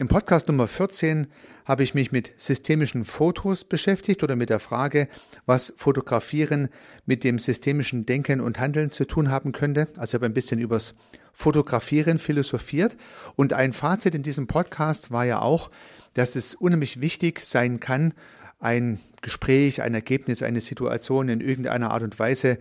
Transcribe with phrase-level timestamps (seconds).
[0.00, 1.26] Im Podcast Nummer 14
[1.64, 5.08] habe ich mich mit systemischen Fotos beschäftigt oder mit der Frage,
[5.44, 6.68] was Fotografieren
[7.04, 9.88] mit dem systemischen Denken und Handeln zu tun haben könnte.
[9.96, 10.94] Also ich habe ein bisschen übers
[11.32, 12.96] Fotografieren philosophiert
[13.34, 15.68] und ein Fazit in diesem Podcast war ja auch,
[16.14, 18.14] dass es unheimlich wichtig sein kann,
[18.60, 22.58] ein Gespräch, ein Ergebnis, eine Situation in irgendeiner Art und Weise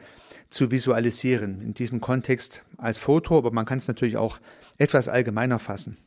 [0.50, 1.62] zu visualisieren.
[1.62, 4.40] In diesem Kontext als Foto, aber man kann es natürlich auch
[4.80, 5.98] etwas allgemeiner fassen.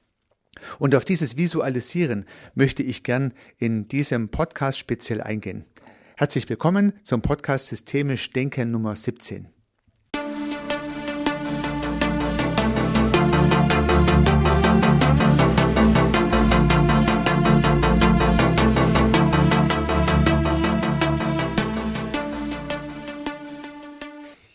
[0.79, 2.25] Und auf dieses Visualisieren
[2.55, 5.65] möchte ich gern in diesem Podcast speziell eingehen.
[6.16, 9.48] Herzlich willkommen zum Podcast Systemisch Denken Nummer 17.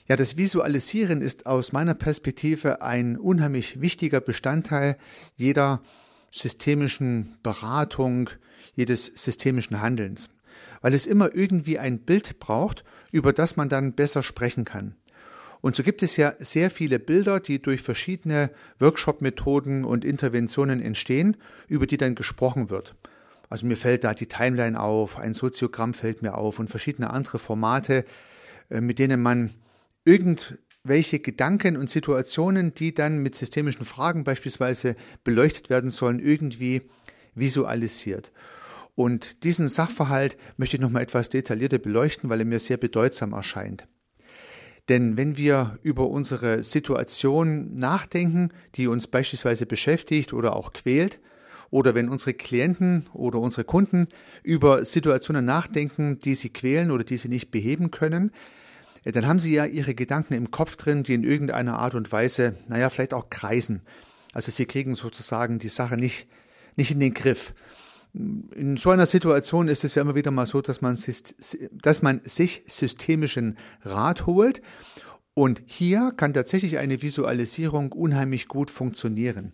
[0.08, 4.98] Ja, das Visualisieren ist aus meiner Perspektive ein unheimlich wichtiger Bestandteil
[5.36, 5.82] jeder
[6.35, 8.30] systemischen Beratung,
[8.75, 10.30] jedes systemischen Handelns,
[10.81, 14.95] weil es immer irgendwie ein Bild braucht, über das man dann besser sprechen kann.
[15.61, 21.38] Und so gibt es ja sehr viele Bilder, die durch verschiedene Workshop-Methoden und Interventionen entstehen,
[21.67, 22.95] über die dann gesprochen wird.
[23.49, 27.39] Also mir fällt da die Timeline auf, ein Soziogramm fällt mir auf und verschiedene andere
[27.39, 28.05] Formate,
[28.70, 29.52] äh, mit denen man
[30.86, 36.83] irgendwelche Gedanken und Situationen, die dann mit systemischen Fragen beispielsweise beleuchtet werden sollen, irgendwie
[37.33, 38.31] visualisiert.
[38.94, 43.88] Und diesen Sachverhalt möchte ich nochmal etwas detaillierter beleuchten, weil er mir sehr bedeutsam erscheint.
[44.88, 51.20] Denn wenn wir über unsere Situation nachdenken, die uns beispielsweise beschäftigt oder auch quält,
[51.72, 54.05] oder wenn unsere Klienten oder unsere Kunden
[54.44, 58.31] über Situationen nachdenken, die sie quälen oder die sie nicht beheben können,
[59.11, 62.56] dann haben sie ja ihre Gedanken im Kopf drin, die in irgendeiner Art und Weise,
[62.67, 63.81] naja, vielleicht auch kreisen.
[64.34, 66.28] Also sie kriegen sozusagen die Sache nicht,
[66.75, 67.53] nicht in den Griff.
[68.14, 70.98] In so einer Situation ist es ja immer wieder mal so, dass man,
[71.72, 74.61] dass man sich systemischen Rat holt.
[75.33, 79.54] Und hier kann tatsächlich eine Visualisierung unheimlich gut funktionieren.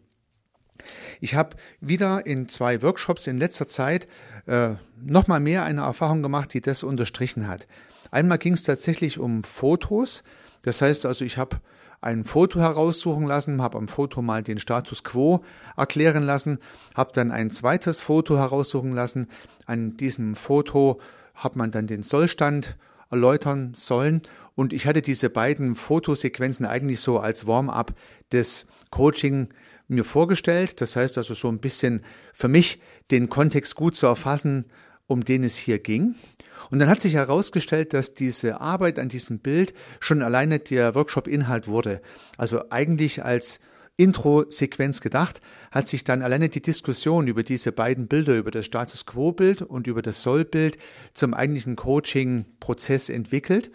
[1.19, 4.07] Ich habe wieder in zwei Workshops in letzter Zeit
[4.45, 7.67] äh, nochmal mehr eine Erfahrung gemacht, die das unterstrichen hat.
[8.11, 10.23] Einmal ging es tatsächlich um Fotos.
[10.61, 11.59] Das heißt also, ich habe
[12.01, 15.43] ein Foto heraussuchen lassen, habe am Foto mal den Status quo
[15.77, 16.59] erklären lassen,
[16.95, 19.27] habe dann ein zweites Foto heraussuchen lassen.
[19.65, 20.99] An diesem Foto
[21.35, 22.75] hat man dann den Sollstand
[23.11, 24.21] erläutern sollen
[24.55, 27.93] und ich hatte diese beiden Fotosequenzen eigentlich so als Warm-up
[28.31, 29.49] des Coaching
[29.87, 30.81] mir vorgestellt.
[30.81, 34.65] Das heißt also so ein bisschen für mich den Kontext gut zu erfassen,
[35.11, 36.15] um den es hier ging.
[36.69, 41.67] Und dann hat sich herausgestellt, dass diese Arbeit an diesem Bild schon alleine der Workshop-Inhalt
[41.67, 42.01] wurde.
[42.37, 43.59] Also eigentlich als
[43.97, 49.05] Intro-Sequenz gedacht, hat sich dann alleine die Diskussion über diese beiden Bilder, über das Status
[49.05, 50.77] Quo-Bild und über das Soll-Bild
[51.13, 53.69] zum eigentlichen Coaching-Prozess entwickelt.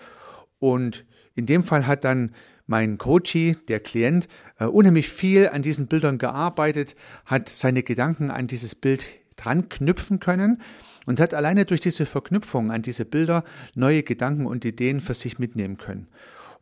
[0.58, 1.04] Und
[1.34, 2.34] in dem Fall hat dann
[2.66, 4.26] mein Coachie, der Klient,
[4.58, 6.96] äh, unheimlich viel an diesen Bildern gearbeitet,
[7.26, 10.62] hat seine Gedanken an dieses Bild dran knüpfen können
[11.06, 13.44] und hat alleine durch diese Verknüpfung an diese Bilder
[13.74, 16.08] neue Gedanken und Ideen für sich mitnehmen können.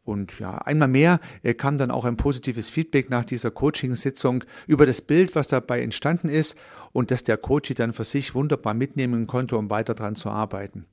[0.05, 1.19] Und ja, einmal mehr
[1.57, 6.29] kam dann auch ein positives Feedback nach dieser Coaching-Sitzung über das Bild, was dabei entstanden
[6.29, 6.57] ist
[6.93, 10.85] und dass der Coach dann für sich wunderbar mitnehmen konnte, um weiter dran zu arbeiten.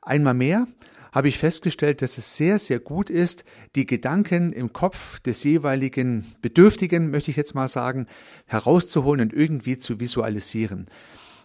[0.00, 0.68] Einmal mehr
[1.10, 6.26] habe ich festgestellt, dass es sehr, sehr gut ist, die Gedanken im Kopf des jeweiligen
[6.42, 8.06] Bedürftigen, möchte ich jetzt mal sagen,
[8.46, 10.86] herauszuholen und irgendwie zu visualisieren.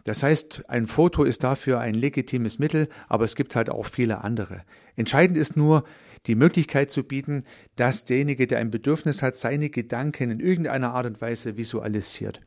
[0.03, 4.23] Das heißt, ein Foto ist dafür ein legitimes Mittel, aber es gibt halt auch viele
[4.23, 4.63] andere.
[4.95, 5.83] Entscheidend ist nur,
[6.27, 7.43] die Möglichkeit zu bieten,
[7.75, 12.41] dass derjenige, der ein Bedürfnis hat, seine Gedanken in irgendeiner Art und Weise visualisiert.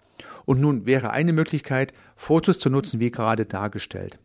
[0.45, 4.19] Und nun wäre eine Möglichkeit, Fotos zu nutzen, wie gerade dargestellt.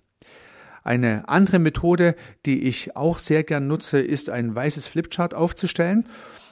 [0.83, 6.07] Eine andere Methode, die ich auch sehr gern nutze, ist ein weißes Flipchart aufzustellen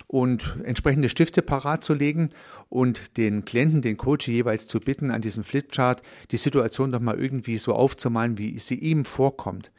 [0.07, 2.29] und entsprechende Stifte parat zu legen
[2.69, 6.01] und den Klienten, den Coach jeweils zu bitten, an diesem Flipchart
[6.31, 9.71] die Situation doch mal irgendwie so aufzumalen, wie sie ihm vorkommt.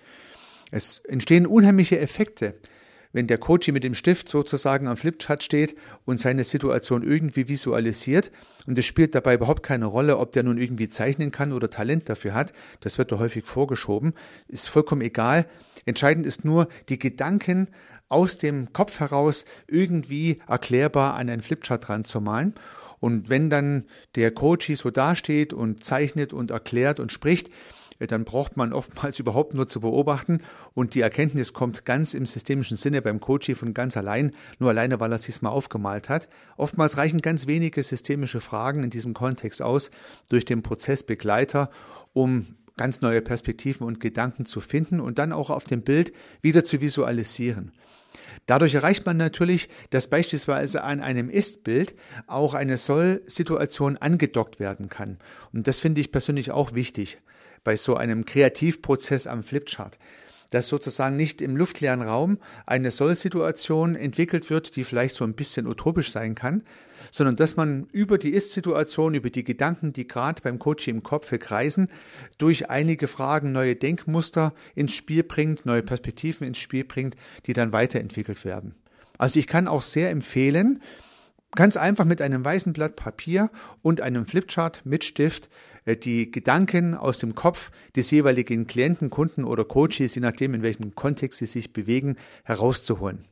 [0.70, 2.54] Es entstehen unheimliche Effekte,
[3.12, 8.30] wenn der Coach mit dem Stift sozusagen am Flipchart steht und seine Situation irgendwie visualisiert
[8.66, 12.08] und es spielt dabei überhaupt keine Rolle, ob der nun irgendwie zeichnen kann oder Talent
[12.08, 14.14] dafür hat, das wird da häufig vorgeschoben,
[14.46, 15.46] ist vollkommen egal.
[15.86, 17.68] Entscheidend ist nur, die Gedanken
[18.08, 22.54] aus dem Kopf heraus irgendwie erklärbar an einen Flipchart dran zu malen.
[23.00, 23.84] Und wenn dann
[24.16, 27.50] der Coach so dasteht und zeichnet und erklärt und spricht,
[28.06, 30.38] dann braucht man oftmals überhaupt nur zu beobachten
[30.74, 35.00] und die Erkenntnis kommt ganz im systemischen Sinne beim Coachie von ganz allein, nur alleine,
[35.00, 36.28] weil er sich mal aufgemalt hat.
[36.56, 39.90] Oftmals reichen ganz wenige systemische Fragen in diesem Kontext aus
[40.28, 41.70] durch den Prozessbegleiter,
[42.12, 46.62] um ganz neue Perspektiven und Gedanken zu finden und dann auch auf dem Bild wieder
[46.64, 47.72] zu visualisieren.
[48.46, 51.94] Dadurch erreicht man natürlich, dass beispielsweise an einem Ist-Bild
[52.26, 55.18] auch eine Soll-Situation angedockt werden kann.
[55.52, 57.18] Und das finde ich persönlich auch wichtig
[57.64, 59.98] bei so einem Kreativprozess am Flipchart
[60.50, 65.66] dass sozusagen nicht im luftleeren Raum eine Soll-Situation entwickelt wird, die vielleicht so ein bisschen
[65.66, 66.62] utopisch sein kann,
[67.10, 71.30] sondern dass man über die Ist-Situation, über die Gedanken, die gerade beim Coaching im Kopf
[71.38, 71.88] kreisen,
[72.38, 77.16] durch einige Fragen neue Denkmuster ins Spiel bringt, neue Perspektiven ins Spiel bringt,
[77.46, 78.74] die dann weiterentwickelt werden.
[79.16, 80.80] Also ich kann auch sehr empfehlen,
[81.54, 83.50] ganz einfach mit einem weißen Blatt Papier
[83.82, 85.48] und einem Flipchart mit Stift
[85.96, 90.94] die Gedanken aus dem Kopf des jeweiligen Klienten, Kunden oder Coaches, je nachdem, in welchem
[90.94, 93.24] Kontext sie sich bewegen, herauszuholen.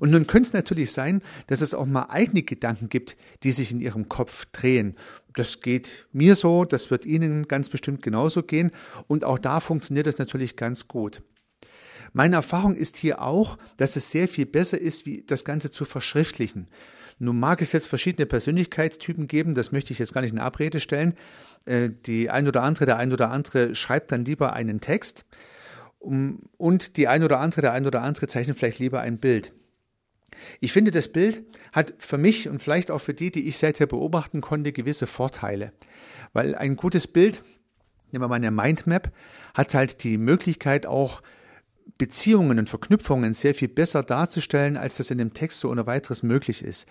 [0.00, 3.70] Und nun könnte es natürlich sein, dass es auch mal eigene Gedanken gibt, die sich
[3.70, 4.96] in ihrem Kopf drehen.
[5.34, 8.70] Das geht mir so, das wird Ihnen ganz bestimmt genauso gehen.
[9.06, 11.22] Und auch da funktioniert das natürlich ganz gut.
[12.12, 15.84] Meine Erfahrung ist hier auch, dass es sehr viel besser ist, wie das Ganze zu
[15.84, 16.66] verschriftlichen.
[17.18, 20.80] Nun mag es jetzt verschiedene Persönlichkeitstypen geben, das möchte ich jetzt gar nicht in Abrede
[20.80, 21.14] stellen.
[21.66, 25.24] Äh, die ein oder andere, der ein oder andere schreibt dann lieber einen Text
[26.00, 29.52] und die ein oder andere, der ein oder andere zeichnet vielleicht lieber ein Bild.
[30.60, 33.86] Ich finde, das Bild hat für mich und vielleicht auch für die, die ich seither
[33.86, 35.72] beobachten konnte, gewisse Vorteile.
[36.32, 37.42] Weil ein gutes Bild,
[38.10, 39.12] nehmen wir mal eine Mindmap,
[39.54, 41.22] hat halt die Möglichkeit auch
[41.96, 46.22] Beziehungen und Verknüpfungen sehr viel besser darzustellen, als das in dem Text so ohne weiteres
[46.22, 46.86] möglich ist.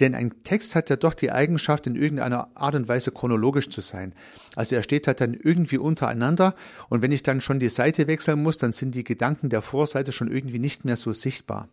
[0.00, 3.80] Denn ein Text hat ja doch die Eigenschaft, in irgendeiner Art und Weise chronologisch zu
[3.80, 4.14] sein.
[4.56, 6.54] Also er steht halt dann irgendwie untereinander
[6.88, 10.12] und wenn ich dann schon die Seite wechseln muss, dann sind die Gedanken der Vorseite
[10.12, 11.68] schon irgendwie nicht mehr so sichtbar.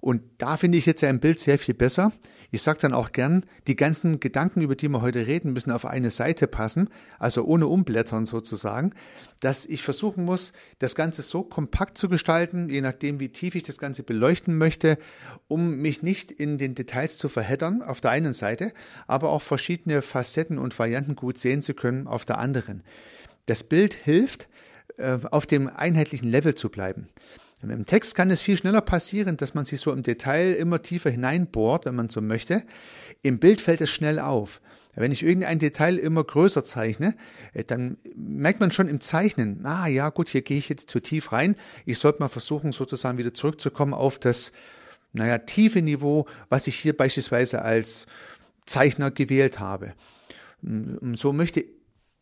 [0.00, 2.12] Und da finde ich jetzt ein Bild sehr viel besser.
[2.50, 5.84] Ich sage dann auch gern, die ganzen Gedanken, über die wir heute reden, müssen auf
[5.84, 6.88] eine Seite passen,
[7.18, 8.92] also ohne Umblättern sozusagen,
[9.40, 13.62] dass ich versuchen muss, das Ganze so kompakt zu gestalten, je nachdem, wie tief ich
[13.62, 14.98] das Ganze beleuchten möchte,
[15.48, 18.72] um mich nicht in den Details zu verheddern auf der einen Seite,
[19.06, 22.82] aber auch verschiedene Facetten und Varianten gut sehen zu können auf der anderen.
[23.46, 24.48] Das Bild hilft,
[24.96, 27.08] äh, auf dem einheitlichen Level zu bleiben.
[27.62, 31.10] Im Text kann es viel schneller passieren, dass man sich so im Detail immer tiefer
[31.10, 32.62] hineinbohrt, wenn man so möchte.
[33.22, 34.60] Im Bild fällt es schnell auf.
[34.94, 37.14] Wenn ich irgendein Detail immer größer zeichne,
[37.52, 41.00] äh, dann merkt man schon im Zeichnen, ah ja, gut, hier gehe ich jetzt zu
[41.00, 41.56] tief rein.
[41.86, 44.52] Ich sollte mal versuchen, sozusagen wieder zurückzukommen auf das,
[45.12, 48.06] naja, tiefe Niveau, was ich hier beispielsweise als
[48.66, 49.94] Zeichner gewählt habe.
[50.62, 51.64] So möchte,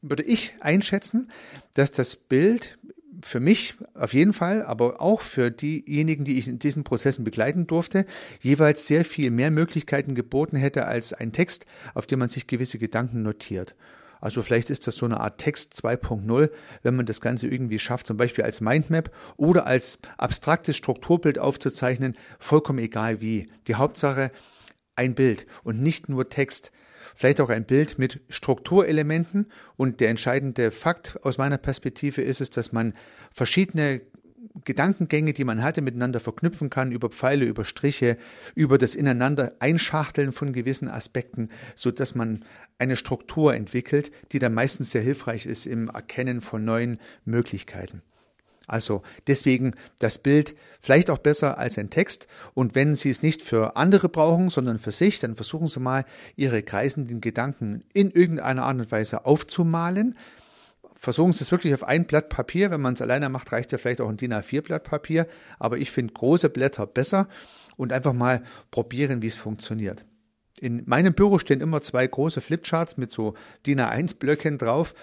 [0.03, 1.31] würde ich einschätzen,
[1.75, 2.79] dass das Bild
[3.23, 7.67] für mich auf jeden Fall, aber auch für diejenigen, die ich in diesen Prozessen begleiten
[7.67, 8.07] durfte,
[8.41, 12.79] jeweils sehr viel mehr Möglichkeiten geboten hätte als ein Text, auf dem man sich gewisse
[12.79, 13.75] Gedanken notiert.
[14.21, 16.51] Also vielleicht ist das so eine Art Text 2.0,
[16.83, 22.17] wenn man das Ganze irgendwie schafft, zum Beispiel als Mindmap oder als abstraktes Strukturbild aufzuzeichnen,
[22.39, 23.49] vollkommen egal wie.
[23.69, 24.33] Die Hauptsache
[24.97, 26.73] ein Bild und nicht nur Text
[27.15, 29.47] vielleicht auch ein Bild mit Strukturelementen.
[29.77, 32.95] Und der entscheidende Fakt aus meiner Perspektive ist es, dass man
[33.33, 34.01] verschiedene
[34.65, 38.17] Gedankengänge, die man hatte, miteinander verknüpfen kann, über Pfeile, über Striche,
[38.55, 42.45] über das Ineinander einschachteln von gewissen Aspekten, so dass man
[42.79, 48.03] eine Struktur entwickelt, die dann meistens sehr hilfreich ist im Erkennen von neuen Möglichkeiten.
[48.69, 52.29] Also deswegen das Bild vielleicht auch besser als ein Text.
[52.55, 56.05] Und wenn Sie es nicht für andere brauchen, sondern für sich, dann versuchen Sie mal,
[56.37, 60.17] Ihre kreisenden Gedanken in irgendeiner Art und Weise aufzumalen.
[60.95, 62.71] Versuchen Sie es wirklich auf ein Blatt Papier.
[62.71, 65.27] Wenn man es alleine macht, reicht ja vielleicht auch ein DIN A4 Blatt Papier.
[65.59, 67.27] Aber ich finde große Blätter besser
[67.77, 70.05] und einfach mal probieren, wie es funktioniert.
[70.61, 73.35] In meinem Büro stehen immer zwei große Flipcharts mit so
[73.65, 74.95] DIN A1 Blöcken drauf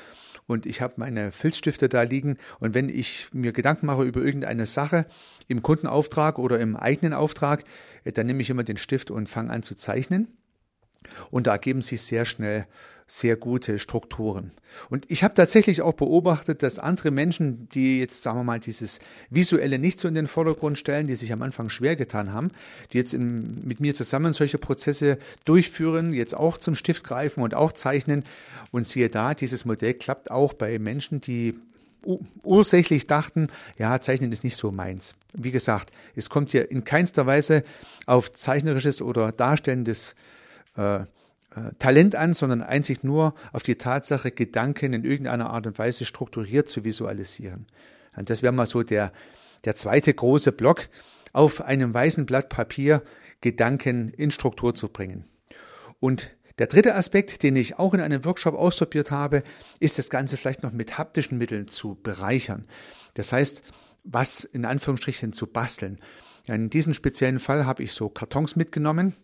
[0.47, 2.37] und ich habe meine Filzstifte da liegen.
[2.59, 5.05] Und wenn ich mir Gedanken mache über irgendeine Sache
[5.47, 7.63] im Kundenauftrag oder im eigenen Auftrag,
[8.03, 10.27] äh, dann nehme ich immer den Stift und fange an zu zeichnen.
[11.31, 12.67] Und da ergeben sich sehr schnell
[13.07, 14.51] sehr gute Strukturen.
[14.89, 18.99] Und ich habe tatsächlich auch beobachtet, dass andere Menschen, die jetzt, sagen wir mal, dieses
[19.29, 22.51] Visuelle nicht so in den Vordergrund stellen, die sich am Anfang schwer getan haben,
[22.91, 27.53] die jetzt in, mit mir zusammen solche Prozesse durchführen, jetzt auch zum Stift greifen und
[27.53, 28.25] auch zeichnen.
[28.71, 31.53] Und siehe da, dieses Modell klappt auch bei Menschen, die
[32.43, 33.47] ursächlich dachten,
[33.77, 35.15] ja, Zeichnen ist nicht so meins.
[35.33, 37.63] Wie gesagt, es kommt hier in keinster Weise
[38.05, 40.15] auf zeichnerisches oder darstellendes
[40.77, 40.99] äh,
[41.79, 46.69] Talent an, sondern einzig nur auf die Tatsache, Gedanken in irgendeiner Art und Weise strukturiert
[46.69, 47.67] zu visualisieren.
[48.15, 49.11] Und das wäre mal so der,
[49.63, 50.89] der zweite große Block,
[51.33, 53.03] auf einem weißen Blatt Papier
[53.41, 55.25] Gedanken in Struktur zu bringen.
[55.99, 59.43] Und der dritte Aspekt, den ich auch in einem Workshop ausprobiert habe,
[59.79, 62.65] ist das Ganze vielleicht noch mit haptischen Mitteln zu bereichern.
[63.15, 63.61] Das heißt,
[64.05, 65.99] was in Anführungsstrichen zu basteln.
[66.47, 69.15] In diesem speziellen Fall habe ich so Kartons mitgenommen,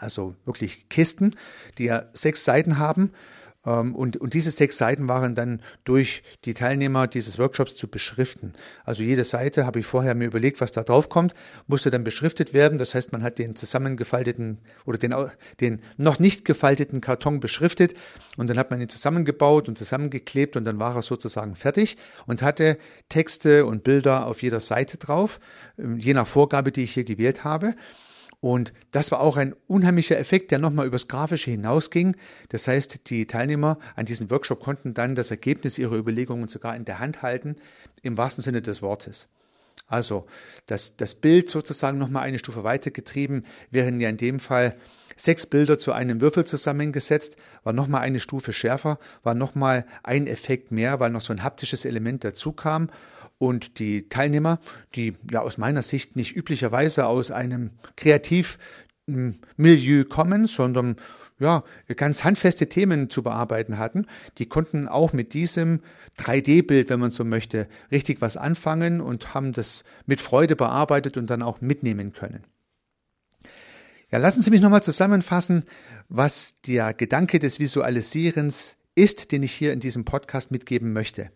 [0.00, 1.34] also wirklich Kisten,
[1.78, 3.12] die ja sechs Seiten haben
[3.66, 8.52] ähm, und, und diese sechs Seiten waren dann durch die Teilnehmer dieses Workshops zu beschriften.
[8.84, 11.34] Also jede Seite habe ich vorher mir überlegt, was da drauf kommt,
[11.66, 12.78] musste dann beschriftet werden.
[12.78, 15.14] Das heißt, man hat den zusammengefalteten oder den,
[15.60, 17.94] den noch nicht gefalteten Karton beschriftet
[18.36, 22.42] und dann hat man ihn zusammengebaut und zusammengeklebt und dann war er sozusagen fertig und
[22.42, 22.78] hatte
[23.08, 25.40] Texte und Bilder auf jeder Seite drauf,
[25.78, 27.74] ähm, je nach Vorgabe, die ich hier gewählt habe.
[28.40, 32.16] Und das war auch ein unheimlicher Effekt, der nochmal übers Grafische hinausging.
[32.48, 36.86] Das heißt, die Teilnehmer an diesem Workshop konnten dann das Ergebnis ihrer Überlegungen sogar in
[36.86, 37.56] der Hand halten,
[38.02, 39.28] im wahrsten Sinne des Wortes.
[39.86, 40.26] Also
[40.66, 44.76] das, das Bild sozusagen nochmal eine Stufe weitergetrieben, wären ja in dem Fall
[45.16, 50.72] sechs Bilder zu einem Würfel zusammengesetzt, war nochmal eine Stufe schärfer, war nochmal ein Effekt
[50.72, 52.88] mehr, weil noch so ein haptisches Element dazu kam
[53.40, 54.60] und die Teilnehmer,
[54.94, 60.96] die ja aus meiner Sicht nicht üblicherweise aus einem Kreativmilieu kommen, sondern
[61.38, 61.64] ja,
[61.96, 64.06] ganz handfeste Themen zu bearbeiten hatten,
[64.36, 65.80] die konnten auch mit diesem
[66.18, 71.30] 3D-Bild, wenn man so möchte, richtig was anfangen und haben das mit Freude bearbeitet und
[71.30, 72.44] dann auch mitnehmen können.
[74.10, 75.64] Ja, lassen Sie mich nochmal zusammenfassen,
[76.10, 81.30] was der Gedanke des Visualisierens ist, den ich hier in diesem Podcast mitgeben möchte.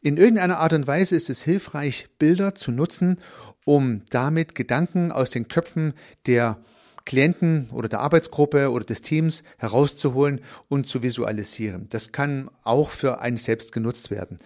[0.00, 3.20] In irgendeiner Art und Weise ist es hilfreich, Bilder zu nutzen,
[3.64, 5.92] um damit Gedanken aus den Köpfen
[6.26, 6.58] der
[7.04, 11.88] Klienten oder der Arbeitsgruppe oder des Teams herauszuholen und zu visualisieren.
[11.88, 14.36] Das kann auch für einen selbst genutzt werden.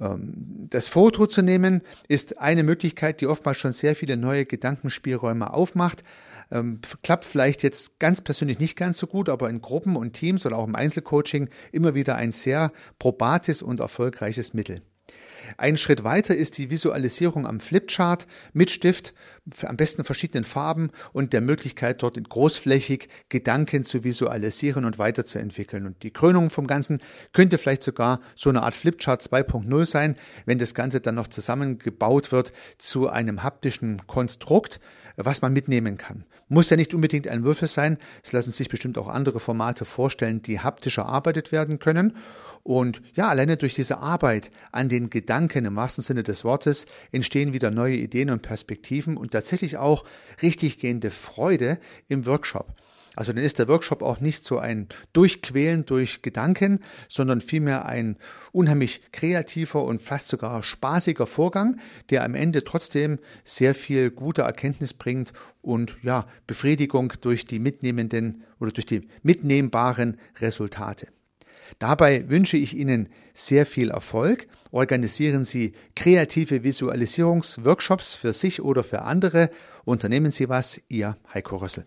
[0.00, 5.52] Ähm, das Foto zu nehmen ist eine Möglichkeit, die oftmals schon sehr viele neue Gedankenspielräume
[5.52, 6.02] aufmacht.
[6.52, 10.44] Ähm, klappt vielleicht jetzt ganz persönlich nicht ganz so gut, aber in Gruppen und Teams
[10.44, 14.82] oder auch im Einzelcoaching immer wieder ein sehr probates und erfolgreiches Mittel.
[15.56, 19.12] Ein Schritt weiter ist die Visualisierung am Flipchart mit Stift,
[19.62, 25.86] am besten verschiedenen Farben und der Möglichkeit, dort großflächig Gedanken zu visualisieren und weiterzuentwickeln.
[25.86, 27.00] Und die Krönung vom Ganzen
[27.32, 30.16] könnte vielleicht sogar so eine Art Flipchart 2.0 sein,
[30.46, 34.80] wenn das Ganze dann noch zusammengebaut wird zu einem haptischen Konstrukt,
[35.16, 36.24] was man mitnehmen kann.
[36.52, 37.96] Muss ja nicht unbedingt ein Würfel sein.
[38.22, 42.14] Es lassen sich bestimmt auch andere Formate vorstellen, die haptisch erarbeitet werden können.
[42.62, 47.54] Und ja, alleine durch diese Arbeit an den Gedanken im wahrsten Sinne des Wortes entstehen
[47.54, 50.04] wieder neue Ideen und Perspektiven und tatsächlich auch
[50.42, 51.78] richtig gehende Freude
[52.08, 52.74] im Workshop.
[53.14, 58.16] Also dann ist der Workshop auch nicht so ein Durchquälen durch Gedanken, sondern vielmehr ein
[58.52, 61.78] unheimlich kreativer und fast sogar spaßiger Vorgang,
[62.10, 68.44] der am Ende trotzdem sehr viel gute Erkenntnis bringt und ja, Befriedigung durch die mitnehmenden
[68.58, 71.08] oder durch die mitnehmbaren Resultate.
[71.78, 74.46] Dabei wünsche ich Ihnen sehr viel Erfolg.
[74.70, 79.50] Organisieren Sie kreative Visualisierungsworkshops für sich oder für andere.
[79.84, 81.86] Unternehmen Sie was, Ihr Heiko Rössel.